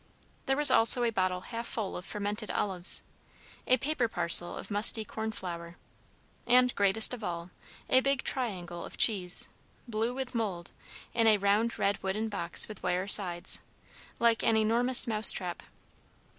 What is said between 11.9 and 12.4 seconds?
wooden